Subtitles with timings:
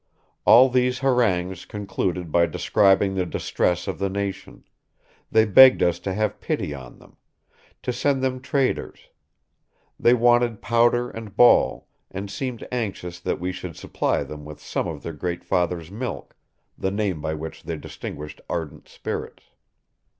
[0.45, 4.63] All these harangues concluded by describing the distress of the nation;
[5.31, 7.17] they begged us to have pity on them;
[7.83, 9.09] to send them traders;
[9.99, 14.87] they wanted powder and ball, and seemed anxious that we should supply them with some
[14.87, 16.35] of their Great Father's milk,
[16.75, 19.51] the name by which they distinguished ardent spirits."